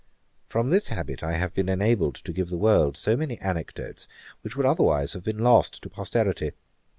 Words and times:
From 0.47 0.71
this 0.71 0.87
habit 0.87 1.21
I 1.21 1.33
have 1.33 1.53
been 1.53 1.69
enabled 1.69 2.15
to 2.15 2.33
give 2.33 2.49
the 2.49 2.57
world 2.57 2.97
so 2.97 3.15
many 3.15 3.37
anecdotes, 3.39 4.07
which 4.41 4.55
would 4.57 4.65
otherwise 4.65 5.13
have 5.13 5.21
been 5.23 5.37
lost 5.37 5.83
to 5.83 5.91
posterity. 5.91 6.53